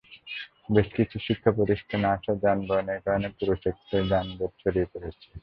[0.73, 5.09] বেশ কিছু শিক্ষাপ্রতিষ্ঠানে আসা যানবাহনের কারণে পুরো সেক্টরে যানজট ছড়িয়ে পড়ে।